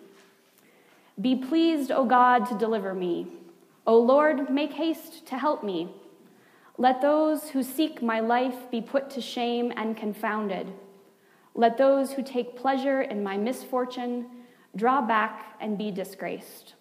Be 1.21 1.35
pleased, 1.35 1.91
O 1.91 2.05
God, 2.05 2.47
to 2.47 2.57
deliver 2.57 2.95
me. 2.95 3.27
O 3.89 3.99
Lord, 3.99 4.51
make 4.51 4.75
haste 4.75 5.27
to 5.27 5.37
help 5.37 5.65
me. 5.65 5.89
Let 6.79 7.01
those 7.01 7.51
who 7.51 7.63
seek 7.63 8.03
my 8.03 8.21
life 8.21 8.71
be 8.71 8.81
put 8.81 9.11
to 9.11 9.21
shame 9.21 9.73
and 9.77 9.97
confounded. 9.97 10.73
Let 11.55 11.77
those 11.77 12.13
who 12.13 12.23
take 12.23 12.57
pleasure 12.57 13.03
in 13.03 13.23
my 13.23 13.37
misfortune 13.37 14.27
draw 14.75 15.03
back 15.03 15.57
and 15.61 15.77
be 15.77 15.91
disgraced. 15.91 16.75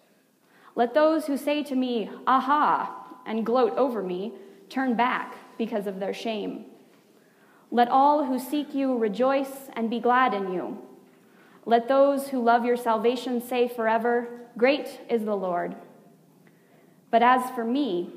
Let 0.74 0.94
those 0.94 1.26
who 1.26 1.36
say 1.36 1.62
to 1.64 1.76
me, 1.76 2.10
Aha, 2.26 3.18
and 3.26 3.44
gloat 3.44 3.76
over 3.76 4.02
me, 4.02 4.32
turn 4.70 4.94
back 4.94 5.36
because 5.58 5.86
of 5.86 6.00
their 6.00 6.14
shame. 6.14 6.64
Let 7.70 7.88
all 7.88 8.24
who 8.24 8.38
seek 8.38 8.74
you 8.74 8.96
rejoice 8.96 9.68
and 9.74 9.90
be 9.90 10.00
glad 10.00 10.32
in 10.32 10.52
you. 10.52 10.78
Let 11.66 11.88
those 11.88 12.28
who 12.28 12.42
love 12.42 12.64
your 12.64 12.76
salvation 12.76 13.40
say 13.40 13.68
forever, 13.68 14.28
Great 14.56 15.00
is 15.08 15.24
the 15.24 15.36
Lord. 15.36 15.76
But 17.10 17.22
as 17.22 17.50
for 17.50 17.64
me, 17.64 18.10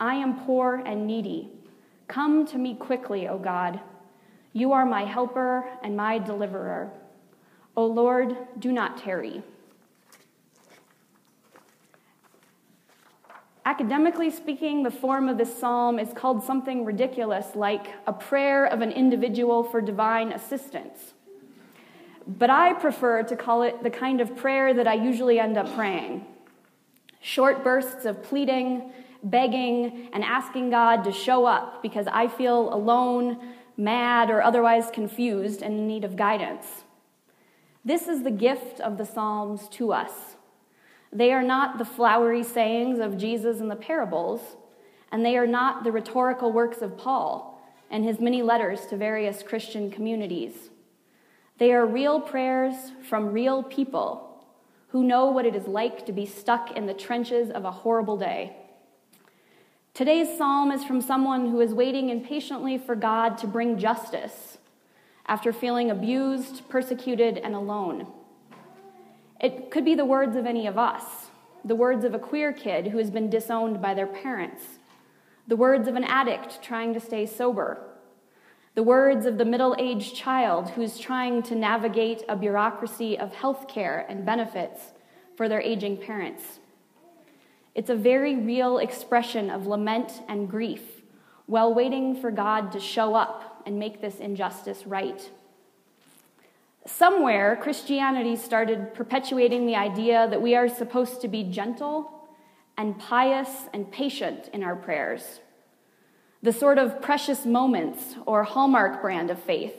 I 0.00 0.14
am 0.14 0.40
poor 0.46 0.82
and 0.86 1.06
needy. 1.06 1.50
Come 2.08 2.46
to 2.46 2.58
me 2.58 2.74
quickly, 2.74 3.28
O 3.28 3.38
God. 3.38 3.78
You 4.52 4.72
are 4.72 4.86
my 4.86 5.04
helper 5.04 5.68
and 5.82 5.96
my 5.96 6.18
deliverer. 6.18 6.90
O 7.76 7.86
Lord, 7.86 8.36
do 8.58 8.72
not 8.72 8.96
tarry. 8.96 9.42
Academically 13.66 14.30
speaking, 14.30 14.82
the 14.82 14.90
form 14.90 15.28
of 15.28 15.38
this 15.38 15.56
psalm 15.56 15.98
is 15.98 16.12
called 16.14 16.42
something 16.42 16.84
ridiculous 16.84 17.54
like 17.54 17.88
a 18.06 18.12
prayer 18.12 18.64
of 18.64 18.80
an 18.80 18.90
individual 18.90 19.62
for 19.62 19.80
divine 19.80 20.32
assistance. 20.32 21.12
But 22.26 22.50
I 22.50 22.72
prefer 22.72 23.22
to 23.22 23.36
call 23.36 23.62
it 23.62 23.82
the 23.82 23.90
kind 23.90 24.20
of 24.20 24.34
prayer 24.34 24.72
that 24.74 24.88
I 24.88 24.94
usually 24.94 25.38
end 25.38 25.58
up 25.58 25.72
praying 25.76 26.26
short 27.20 27.62
bursts 27.62 28.06
of 28.06 28.22
pleading 28.22 28.90
begging 29.22 30.08
and 30.12 30.24
asking 30.24 30.70
God 30.70 31.04
to 31.04 31.12
show 31.12 31.44
up 31.44 31.82
because 31.82 32.06
I 32.06 32.28
feel 32.28 32.72
alone, 32.72 33.38
mad, 33.76 34.30
or 34.30 34.42
otherwise 34.42 34.90
confused 34.92 35.62
and 35.62 35.78
in 35.78 35.86
need 35.86 36.04
of 36.04 36.16
guidance. 36.16 36.84
This 37.84 38.08
is 38.08 38.22
the 38.22 38.30
gift 38.30 38.80
of 38.80 38.98
the 38.98 39.06
Psalms 39.06 39.68
to 39.70 39.92
us. 39.92 40.36
They 41.12 41.32
are 41.32 41.42
not 41.42 41.78
the 41.78 41.84
flowery 41.84 42.42
sayings 42.42 42.98
of 42.98 43.16
Jesus 43.16 43.58
in 43.58 43.68
the 43.68 43.76
parables, 43.76 44.56
and 45.10 45.24
they 45.24 45.36
are 45.36 45.46
not 45.46 45.82
the 45.82 45.92
rhetorical 45.92 46.52
works 46.52 46.82
of 46.82 46.96
Paul 46.96 47.60
and 47.90 48.04
his 48.04 48.20
many 48.20 48.42
letters 48.42 48.86
to 48.86 48.96
various 48.96 49.42
Christian 49.42 49.90
communities. 49.90 50.70
They 51.58 51.72
are 51.72 51.84
real 51.84 52.20
prayers 52.20 52.74
from 53.08 53.32
real 53.32 53.62
people 53.62 54.44
who 54.88 55.04
know 55.04 55.26
what 55.26 55.46
it 55.46 55.54
is 55.54 55.66
like 55.66 56.06
to 56.06 56.12
be 56.12 56.26
stuck 56.26 56.76
in 56.76 56.86
the 56.86 56.94
trenches 56.94 57.50
of 57.50 57.64
a 57.64 57.70
horrible 57.70 58.16
day. 58.16 58.56
Today's 59.92 60.38
psalm 60.38 60.70
is 60.70 60.84
from 60.84 61.00
someone 61.00 61.50
who 61.50 61.60
is 61.60 61.74
waiting 61.74 62.10
impatiently 62.10 62.78
for 62.78 62.94
God 62.94 63.36
to 63.38 63.46
bring 63.46 63.76
justice 63.76 64.58
after 65.26 65.52
feeling 65.52 65.90
abused, 65.90 66.68
persecuted, 66.68 67.36
and 67.38 67.54
alone. 67.54 68.06
It 69.40 69.70
could 69.70 69.84
be 69.84 69.96
the 69.96 70.04
words 70.04 70.36
of 70.36 70.46
any 70.46 70.66
of 70.66 70.78
us, 70.78 71.30
the 71.64 71.74
words 71.74 72.04
of 72.04 72.14
a 72.14 72.18
queer 72.18 72.52
kid 72.52 72.86
who 72.86 72.98
has 72.98 73.10
been 73.10 73.28
disowned 73.28 73.82
by 73.82 73.94
their 73.94 74.06
parents, 74.06 74.64
the 75.48 75.56
words 75.56 75.88
of 75.88 75.96
an 75.96 76.04
addict 76.04 76.62
trying 76.62 76.94
to 76.94 77.00
stay 77.00 77.26
sober, 77.26 77.82
the 78.76 78.84
words 78.84 79.26
of 79.26 79.38
the 79.38 79.44
middle 79.44 79.74
aged 79.78 80.14
child 80.14 80.70
who's 80.70 80.98
trying 80.98 81.42
to 81.42 81.56
navigate 81.56 82.22
a 82.28 82.36
bureaucracy 82.36 83.18
of 83.18 83.34
health 83.34 83.66
care 83.66 84.06
and 84.08 84.24
benefits 84.24 84.92
for 85.36 85.48
their 85.48 85.60
aging 85.60 85.96
parents. 85.96 86.60
It's 87.80 87.88
a 87.88 87.94
very 87.94 88.36
real 88.36 88.76
expression 88.76 89.48
of 89.48 89.66
lament 89.66 90.20
and 90.28 90.50
grief 90.50 90.82
while 91.46 91.72
waiting 91.72 92.14
for 92.14 92.30
God 92.30 92.72
to 92.72 92.78
show 92.78 93.14
up 93.14 93.62
and 93.64 93.78
make 93.78 94.02
this 94.02 94.16
injustice 94.16 94.86
right. 94.86 95.30
Somewhere, 96.84 97.58
Christianity 97.62 98.36
started 98.36 98.92
perpetuating 98.92 99.64
the 99.64 99.76
idea 99.76 100.28
that 100.28 100.42
we 100.42 100.54
are 100.54 100.68
supposed 100.68 101.22
to 101.22 101.28
be 101.28 101.42
gentle 101.42 102.28
and 102.76 102.98
pious 102.98 103.48
and 103.72 103.90
patient 103.90 104.50
in 104.52 104.62
our 104.62 104.76
prayers. 104.76 105.40
The 106.42 106.52
sort 106.52 106.76
of 106.76 107.00
precious 107.00 107.46
moments 107.46 108.14
or 108.26 108.44
hallmark 108.44 109.00
brand 109.00 109.30
of 109.30 109.42
faith, 109.42 109.74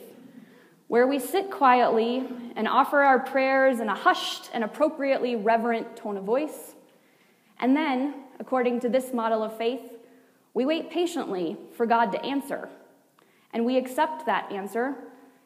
where 0.88 1.06
we 1.06 1.20
sit 1.20 1.52
quietly 1.52 2.28
and 2.56 2.66
offer 2.66 3.02
our 3.02 3.20
prayers 3.20 3.78
in 3.78 3.88
a 3.88 3.94
hushed 3.94 4.50
and 4.52 4.64
appropriately 4.64 5.36
reverent 5.36 5.94
tone 5.94 6.16
of 6.16 6.24
voice 6.24 6.74
and 7.62 7.76
then, 7.76 8.14
according 8.40 8.80
to 8.80 8.88
this 8.88 9.14
model 9.14 9.42
of 9.42 9.56
faith, 9.56 9.80
we 10.52 10.66
wait 10.66 10.90
patiently 10.90 11.56
for 11.76 11.86
God 11.86 12.10
to 12.10 12.22
answer. 12.24 12.68
And 13.54 13.64
we 13.64 13.76
accept 13.76 14.26
that 14.26 14.50
answer 14.50 14.96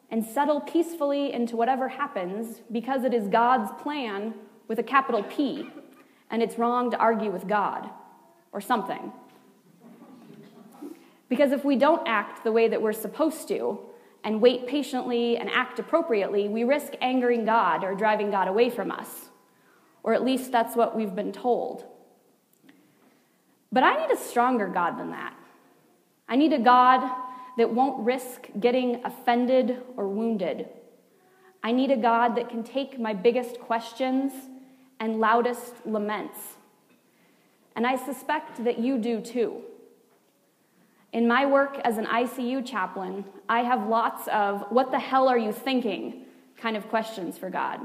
and 0.09 0.25
settle 0.25 0.61
peacefully 0.61 1.31
into 1.31 1.55
whatever 1.55 1.89
happens 1.89 2.61
because 2.71 3.03
it 3.03 3.13
is 3.13 3.27
God's 3.27 3.69
plan 3.81 4.33
with 4.67 4.79
a 4.79 4.83
capital 4.83 5.21
P, 5.23 5.69
and 6.31 6.41
it's 6.41 6.57
wrong 6.57 6.89
to 6.91 6.97
argue 6.97 7.31
with 7.31 7.47
God 7.47 7.89
or 8.51 8.61
something. 8.61 9.11
Because 11.29 11.51
if 11.51 11.63
we 11.63 11.75
don't 11.75 12.07
act 12.07 12.43
the 12.43 12.51
way 12.51 12.67
that 12.67 12.81
we're 12.81 12.93
supposed 12.93 13.47
to 13.49 13.79
and 14.23 14.41
wait 14.41 14.65
patiently 14.65 15.37
and 15.37 15.49
act 15.51 15.77
appropriately, 15.77 16.47
we 16.47 16.63
risk 16.63 16.93
angering 16.99 17.45
God 17.45 17.83
or 17.83 17.93
driving 17.93 18.31
God 18.31 18.47
away 18.47 18.71
from 18.71 18.89
us. 18.89 19.29
Or 20.01 20.13
at 20.13 20.23
least 20.23 20.51
that's 20.51 20.75
what 20.75 20.95
we've 20.95 21.13
been 21.13 21.31
told. 21.31 21.85
But 23.71 23.83
I 23.83 23.95
need 24.05 24.11
a 24.11 24.17
stronger 24.17 24.67
God 24.67 24.97
than 24.97 25.11
that. 25.11 25.33
I 26.29 26.35
need 26.35 26.53
a 26.53 26.59
God 26.59 27.09
that 27.57 27.73
won't 27.73 28.05
risk 28.05 28.47
getting 28.59 29.03
offended 29.03 29.81
or 29.95 30.07
wounded. 30.07 30.69
I 31.63 31.71
need 31.71 31.91
a 31.91 31.97
God 31.97 32.35
that 32.35 32.49
can 32.49 32.63
take 32.63 32.99
my 32.99 33.13
biggest 33.13 33.59
questions 33.59 34.31
and 34.99 35.19
loudest 35.19 35.73
laments. 35.85 36.37
And 37.75 37.85
I 37.85 37.95
suspect 37.95 38.63
that 38.63 38.79
you 38.79 38.97
do 38.97 39.21
too. 39.21 39.61
In 41.13 41.27
my 41.27 41.45
work 41.45 41.79
as 41.83 41.97
an 41.97 42.05
ICU 42.05 42.65
chaplain, 42.65 43.25
I 43.49 43.61
have 43.61 43.87
lots 43.87 44.27
of 44.27 44.65
what 44.69 44.91
the 44.91 44.99
hell 44.99 45.27
are 45.27 45.37
you 45.37 45.51
thinking 45.51 46.25
kind 46.57 46.75
of 46.75 46.89
questions 46.89 47.37
for 47.37 47.49
God. 47.49 47.79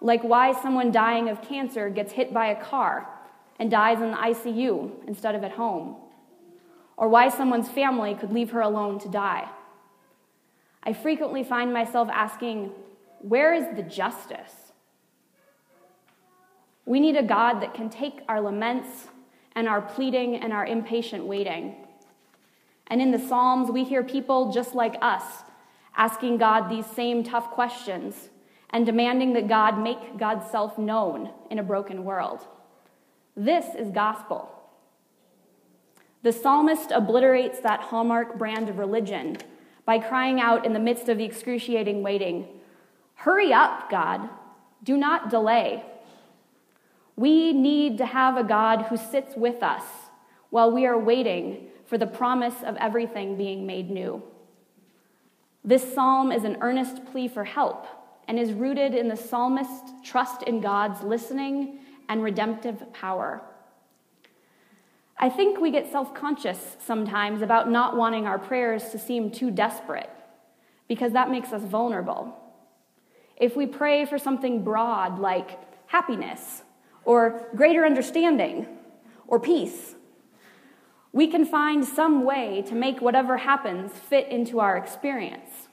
Like 0.00 0.22
why 0.22 0.52
someone 0.52 0.92
dying 0.92 1.28
of 1.28 1.42
cancer 1.42 1.88
gets 1.88 2.12
hit 2.12 2.34
by 2.34 2.48
a 2.48 2.62
car 2.62 3.08
and 3.58 3.70
dies 3.70 4.00
in 4.00 4.10
the 4.10 4.16
ICU 4.16 5.06
instead 5.06 5.34
of 5.34 5.44
at 5.44 5.52
home, 5.52 5.96
or 6.96 7.08
why 7.08 7.28
someone's 7.28 7.68
family 7.68 8.14
could 8.14 8.32
leave 8.32 8.50
her 8.50 8.60
alone 8.60 8.98
to 9.00 9.08
die. 9.08 9.48
I 10.82 10.92
frequently 10.92 11.42
find 11.42 11.72
myself 11.72 12.08
asking, 12.12 12.70
Where 13.20 13.52
is 13.52 13.64
the 13.74 13.82
justice? 13.82 14.72
We 16.84 17.00
need 17.00 17.16
a 17.16 17.22
God 17.22 17.60
that 17.60 17.74
can 17.74 17.90
take 17.90 18.20
our 18.28 18.40
laments 18.40 19.08
and 19.56 19.68
our 19.68 19.82
pleading 19.82 20.36
and 20.36 20.52
our 20.52 20.64
impatient 20.64 21.24
waiting. 21.24 21.74
And 22.86 23.02
in 23.02 23.10
the 23.10 23.18
Psalms, 23.18 23.70
we 23.70 23.82
hear 23.82 24.04
people 24.04 24.52
just 24.52 24.74
like 24.74 24.96
us 25.02 25.24
asking 25.96 26.36
God 26.36 26.68
these 26.68 26.86
same 26.86 27.24
tough 27.24 27.50
questions 27.50 28.28
and 28.70 28.84
demanding 28.84 29.32
that 29.32 29.48
God 29.48 29.78
make 29.78 30.18
God's 30.18 30.48
self 30.50 30.78
known 30.78 31.30
in 31.50 31.58
a 31.58 31.62
broken 31.62 32.04
world. 32.04 32.46
This 33.36 33.74
is 33.74 33.90
gospel. 33.90 34.50
The 36.22 36.32
psalmist 36.32 36.90
obliterates 36.90 37.60
that 37.60 37.80
hallmark 37.80 38.38
brand 38.38 38.70
of 38.70 38.78
religion 38.78 39.36
by 39.84 39.98
crying 39.98 40.40
out 40.40 40.64
in 40.64 40.72
the 40.72 40.80
midst 40.80 41.08
of 41.10 41.18
the 41.18 41.24
excruciating 41.24 42.02
waiting, 42.02 42.48
Hurry 43.14 43.52
up, 43.52 43.90
God, 43.90 44.28
do 44.82 44.96
not 44.96 45.30
delay. 45.30 45.84
We 47.14 47.52
need 47.52 47.98
to 47.98 48.06
have 48.06 48.36
a 48.36 48.44
God 48.44 48.82
who 48.82 48.96
sits 48.96 49.36
with 49.36 49.62
us 49.62 49.84
while 50.50 50.70
we 50.70 50.86
are 50.86 50.98
waiting 50.98 51.68
for 51.86 51.98
the 51.98 52.06
promise 52.06 52.62
of 52.64 52.76
everything 52.76 53.36
being 53.36 53.66
made 53.66 53.90
new. 53.90 54.22
This 55.64 55.94
psalm 55.94 56.32
is 56.32 56.44
an 56.44 56.58
earnest 56.60 57.04
plea 57.06 57.28
for 57.28 57.44
help 57.44 57.86
and 58.28 58.38
is 58.38 58.52
rooted 58.52 58.94
in 58.94 59.08
the 59.08 59.16
psalmist's 59.16 59.92
trust 60.02 60.42
in 60.42 60.60
God's 60.60 61.02
listening 61.02 61.80
and 62.08 62.22
redemptive 62.22 62.92
power. 62.92 63.42
I 65.18 65.30
think 65.30 65.58
we 65.58 65.70
get 65.70 65.90
self 65.90 66.14
conscious 66.14 66.76
sometimes 66.78 67.42
about 67.42 67.70
not 67.70 67.96
wanting 67.96 68.26
our 68.26 68.38
prayers 68.38 68.90
to 68.90 68.98
seem 68.98 69.30
too 69.30 69.50
desperate 69.50 70.10
because 70.88 71.12
that 71.12 71.30
makes 71.30 71.52
us 71.52 71.62
vulnerable. 71.62 72.36
If 73.36 73.56
we 73.56 73.66
pray 73.66 74.04
for 74.04 74.18
something 74.18 74.62
broad 74.62 75.18
like 75.18 75.58
happiness 75.86 76.62
or 77.04 77.48
greater 77.54 77.84
understanding 77.84 78.66
or 79.26 79.40
peace, 79.40 79.94
we 81.12 81.26
can 81.28 81.46
find 81.46 81.82
some 81.82 82.24
way 82.24 82.62
to 82.66 82.74
make 82.74 83.00
whatever 83.00 83.38
happens 83.38 83.92
fit 83.92 84.28
into 84.28 84.60
our 84.60 84.76
experience. 84.76 85.68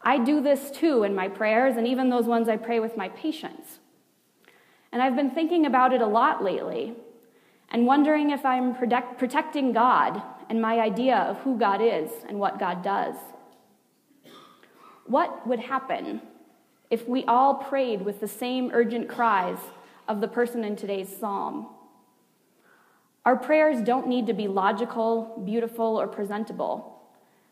I 0.00 0.18
do 0.18 0.40
this 0.40 0.70
too 0.70 1.02
in 1.02 1.12
my 1.12 1.26
prayers 1.26 1.76
and 1.76 1.88
even 1.88 2.08
those 2.08 2.26
ones 2.26 2.48
I 2.48 2.56
pray 2.56 2.78
with 2.78 2.96
my 2.96 3.08
patients. 3.08 3.79
And 4.92 5.00
I've 5.02 5.16
been 5.16 5.30
thinking 5.30 5.66
about 5.66 5.92
it 5.92 6.00
a 6.00 6.06
lot 6.06 6.42
lately 6.42 6.94
and 7.70 7.86
wondering 7.86 8.30
if 8.30 8.44
I'm 8.44 8.74
protect, 8.74 9.18
protecting 9.18 9.72
God 9.72 10.22
and 10.48 10.60
my 10.60 10.80
idea 10.80 11.16
of 11.16 11.38
who 11.38 11.56
God 11.58 11.80
is 11.80 12.10
and 12.28 12.38
what 12.38 12.58
God 12.58 12.82
does. 12.82 13.14
What 15.06 15.46
would 15.46 15.60
happen 15.60 16.20
if 16.90 17.06
we 17.08 17.24
all 17.24 17.54
prayed 17.54 18.02
with 18.02 18.20
the 18.20 18.28
same 18.28 18.70
urgent 18.72 19.08
cries 19.08 19.58
of 20.08 20.20
the 20.20 20.28
person 20.28 20.64
in 20.64 20.74
today's 20.74 21.14
psalm? 21.16 21.68
Our 23.24 23.36
prayers 23.36 23.82
don't 23.82 24.08
need 24.08 24.26
to 24.26 24.32
be 24.32 24.48
logical, 24.48 25.40
beautiful, 25.44 26.00
or 26.00 26.08
presentable, 26.08 27.00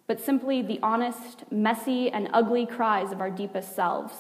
but 0.07 0.19
simply 0.21 0.63
the 0.63 0.81
honest, 0.83 1.45
messy, 1.53 2.11
and 2.11 2.29
ugly 2.33 2.65
cries 2.65 3.13
of 3.13 3.21
our 3.21 3.31
deepest 3.31 3.77
selves. 3.77 4.15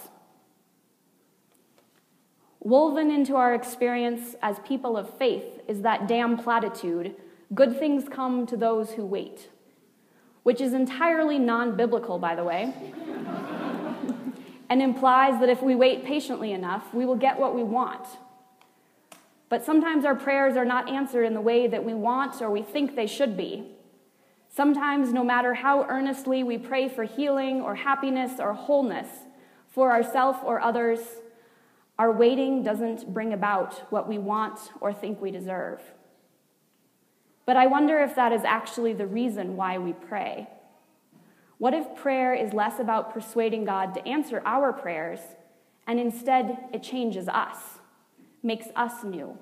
Woven 2.60 3.10
into 3.10 3.36
our 3.36 3.54
experience 3.54 4.34
as 4.42 4.58
people 4.60 4.96
of 4.96 5.16
faith 5.16 5.60
is 5.68 5.82
that 5.82 6.08
damn 6.08 6.36
platitude 6.36 7.14
good 7.54 7.78
things 7.78 8.04
come 8.10 8.46
to 8.46 8.56
those 8.56 8.92
who 8.92 9.04
wait, 9.04 9.48
which 10.42 10.60
is 10.60 10.72
entirely 10.72 11.38
non 11.38 11.76
biblical, 11.76 12.18
by 12.18 12.34
the 12.34 12.44
way, 12.44 12.72
and 14.68 14.82
implies 14.82 15.40
that 15.40 15.48
if 15.48 15.62
we 15.62 15.74
wait 15.74 16.04
patiently 16.04 16.52
enough, 16.52 16.92
we 16.92 17.06
will 17.06 17.16
get 17.16 17.38
what 17.38 17.54
we 17.54 17.62
want. 17.62 18.06
But 19.48 19.64
sometimes 19.64 20.04
our 20.04 20.14
prayers 20.14 20.56
are 20.56 20.64
not 20.64 20.90
answered 20.90 21.24
in 21.24 21.32
the 21.32 21.40
way 21.40 21.66
that 21.68 21.84
we 21.84 21.94
want 21.94 22.42
or 22.42 22.50
we 22.50 22.62
think 22.62 22.94
they 22.94 23.06
should 23.06 23.36
be. 23.36 23.66
Sometimes, 24.50 25.12
no 25.12 25.24
matter 25.24 25.54
how 25.54 25.86
earnestly 25.88 26.42
we 26.42 26.58
pray 26.58 26.88
for 26.88 27.04
healing 27.04 27.60
or 27.60 27.74
happiness 27.74 28.40
or 28.40 28.52
wholeness 28.52 29.08
for 29.68 29.90
ourselves 29.90 30.38
or 30.44 30.60
others, 30.60 31.00
our 31.98 32.12
waiting 32.12 32.62
doesn't 32.62 33.12
bring 33.12 33.32
about 33.32 33.90
what 33.90 34.08
we 34.08 34.18
want 34.18 34.70
or 34.80 34.92
think 34.92 35.20
we 35.20 35.30
deserve. 35.30 35.82
But 37.44 37.56
I 37.56 37.66
wonder 37.66 37.98
if 37.98 38.14
that 38.14 38.32
is 38.32 38.44
actually 38.44 38.92
the 38.92 39.06
reason 39.06 39.56
why 39.56 39.78
we 39.78 39.92
pray. 39.92 40.48
What 41.58 41.74
if 41.74 41.96
prayer 41.96 42.34
is 42.34 42.52
less 42.52 42.78
about 42.78 43.12
persuading 43.12 43.64
God 43.64 43.94
to 43.94 44.06
answer 44.06 44.42
our 44.44 44.72
prayers, 44.72 45.18
and 45.86 45.98
instead 45.98 46.58
it 46.72 46.82
changes 46.82 47.26
us, 47.26 47.80
makes 48.42 48.68
us 48.76 49.02
new? 49.02 49.36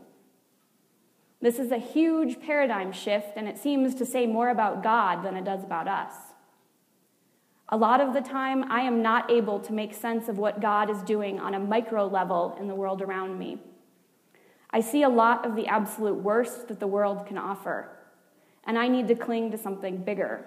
This 1.43 1.59
is 1.59 1.71
a 1.71 1.79
huge 1.79 2.41
paradigm 2.41 2.91
shift, 2.93 3.33
and 3.37 3.47
it 3.47 3.59
seems 3.59 3.95
to 3.97 4.07
say 4.07 4.27
more 4.27 4.49
about 4.49 4.83
God 4.83 5.23
than 5.23 5.37
it 5.37 5.45
does 5.45 5.63
about 5.63 5.89
us. 5.89 6.15
A 7.69 7.77
lot 7.77 8.01
of 8.01 8.15
the 8.15 8.21
time, 8.21 8.71
I 8.71 8.83
am 8.83 9.03
not 9.03 9.29
able 9.29 9.59
to 9.59 9.73
make 9.73 9.93
sense 9.93 10.29
of 10.29 10.39
what 10.39 10.61
God 10.61 10.89
is 10.89 11.03
doing 11.03 11.41
on 11.41 11.53
a 11.53 11.59
micro 11.59 12.07
level 12.07 12.57
in 12.61 12.69
the 12.69 12.77
world 12.77 13.03
around 13.03 13.41
me. 13.41 13.59
I 14.71 14.81
see 14.81 15.03
a 15.03 15.09
lot 15.09 15.45
of 15.45 15.57
the 15.57 15.67
absolute 15.67 16.23
worst 16.23 16.69
that 16.69 16.79
the 16.79 16.87
world 16.87 17.27
can 17.27 17.37
offer, 17.37 17.91
and 18.63 18.79
I 18.79 18.87
need 18.87 19.09
to 19.09 19.17
cling 19.17 19.51
to 19.51 19.59
something 19.59 19.97
bigger. 19.97 20.47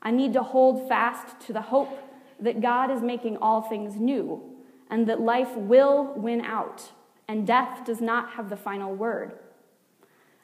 I 0.00 0.10
need 0.10 0.32
to 0.32 0.42
hold 0.42 0.88
fast 0.88 1.38
to 1.48 1.52
the 1.52 1.60
hope 1.60 1.98
that 2.40 2.62
God 2.62 2.90
is 2.90 3.02
making 3.02 3.36
all 3.36 3.60
things 3.60 3.96
new, 3.96 4.42
and 4.88 5.06
that 5.08 5.20
life 5.20 5.54
will 5.54 6.14
win 6.16 6.40
out, 6.40 6.92
and 7.28 7.46
death 7.46 7.84
does 7.84 8.00
not 8.00 8.30
have 8.30 8.48
the 8.48 8.56
final 8.56 8.94
word. 8.94 9.32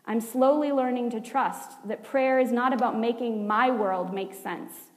I'm 0.04 0.20
slowly 0.20 0.70
learning 0.70 1.10
to 1.10 1.20
trust 1.20 1.86
that 1.88 2.04
prayer 2.04 2.38
is 2.38 2.52
not 2.52 2.74
about 2.74 2.98
making 2.98 3.46
my 3.46 3.70
world 3.70 4.12
make 4.12 4.34
sense 4.34 4.91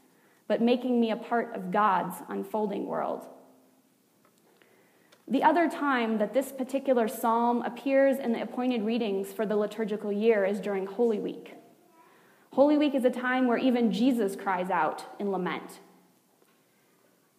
but 0.47 0.61
making 0.61 0.99
me 0.99 1.11
a 1.11 1.15
part 1.15 1.55
of 1.55 1.71
God's 1.71 2.15
unfolding 2.29 2.85
world. 2.85 3.25
The 5.27 5.43
other 5.43 5.69
time 5.69 6.19
that 6.19 6.33
this 6.33 6.51
particular 6.51 7.07
psalm 7.07 7.63
appears 7.63 8.19
in 8.19 8.33
the 8.33 8.41
appointed 8.41 8.83
readings 8.83 9.33
for 9.33 9.45
the 9.45 9.55
liturgical 9.55 10.11
year 10.11 10.45
is 10.45 10.59
during 10.59 10.85
Holy 10.85 11.19
Week. 11.19 11.55
Holy 12.53 12.77
Week 12.77 12.93
is 12.93 13.05
a 13.05 13.09
time 13.09 13.47
where 13.47 13.57
even 13.57 13.91
Jesus 13.91 14.35
cries 14.35 14.69
out 14.69 15.03
in 15.19 15.31
lament. 15.31 15.79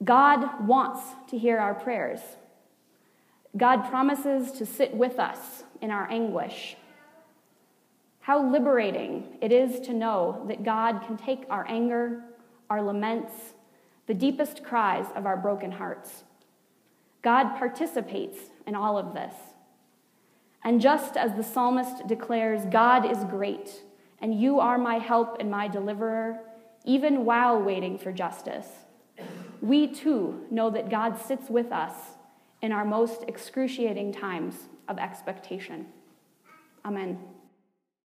God 0.04 0.66
wants 0.66 1.00
to 1.30 1.38
hear 1.38 1.58
our 1.58 1.74
prayers. 1.74 2.20
God 3.56 3.88
promises 3.88 4.52
to 4.52 4.66
sit 4.66 4.94
with 4.94 5.18
us 5.18 5.64
in 5.80 5.90
our 5.90 6.10
anguish. 6.10 6.76
How 8.20 8.50
liberating 8.50 9.38
it 9.40 9.52
is 9.52 9.80
to 9.86 9.94
know 9.94 10.44
that 10.48 10.64
God 10.64 11.02
can 11.06 11.16
take 11.16 11.44
our 11.48 11.64
anger, 11.68 12.24
our 12.70 12.82
laments, 12.82 13.32
the 14.06 14.14
deepest 14.14 14.62
cries 14.62 15.06
of 15.14 15.26
our 15.26 15.36
broken 15.36 15.72
hearts. 15.72 16.24
God 17.22 17.56
participates 17.56 18.38
in 18.66 18.74
all 18.74 18.96
of 18.98 19.14
this. 19.14 19.34
And 20.62 20.80
just 20.80 21.16
as 21.16 21.32
the 21.34 21.42
psalmist 21.42 22.06
declares, 22.06 22.62
God 22.66 23.10
is 23.10 23.24
great, 23.24 23.82
and 24.20 24.40
you 24.40 24.58
are 24.60 24.78
my 24.78 24.98
help 24.98 25.36
and 25.38 25.50
my 25.50 25.68
deliverer, 25.68 26.40
even 26.84 27.24
while 27.24 27.60
waiting 27.60 27.98
for 27.98 28.12
justice, 28.12 28.68
we 29.60 29.86
too 29.86 30.44
know 30.50 30.70
that 30.70 30.90
God 30.90 31.18
sits 31.18 31.48
with 31.48 31.72
us 31.72 31.94
in 32.62 32.72
our 32.72 32.84
most 32.84 33.24
excruciating 33.28 34.12
times 34.12 34.54
of 34.88 34.98
expectation. 34.98 35.86
Amen. 36.84 37.18